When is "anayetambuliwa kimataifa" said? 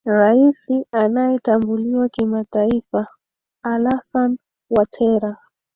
0.91-3.07